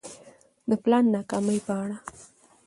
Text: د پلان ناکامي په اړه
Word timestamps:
د 0.69 0.71
پلان 0.83 1.05
ناکامي 1.15 1.59
په 1.67 1.73
اړه 1.83 1.97